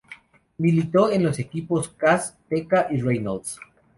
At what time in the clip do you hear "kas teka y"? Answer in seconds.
1.89-3.01